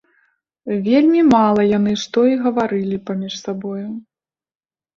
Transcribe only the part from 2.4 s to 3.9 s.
гаварылі паміж сабою.